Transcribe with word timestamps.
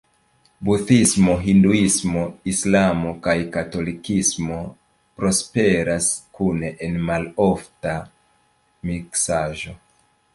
Budhismo, 0.67 1.33
hinduismo, 1.41 2.23
islamo 2.53 3.11
kaj 3.27 3.35
katolikismo 3.57 4.57
prosperas 5.21 6.07
kune 6.39 6.71
en 6.87 6.97
malofta 7.11 7.93
miksaĵo. 8.93 9.77